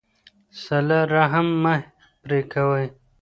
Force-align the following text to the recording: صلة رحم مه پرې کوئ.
صلة 0.65 0.99
رحم 1.13 1.47
مه 1.63 1.75
پرې 2.21 2.39
کوئ. 2.53 2.85